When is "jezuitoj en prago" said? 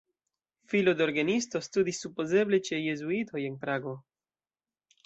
2.89-3.97